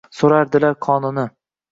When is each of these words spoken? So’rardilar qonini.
So’rardilar 0.19 0.77
qonini. 0.85 1.27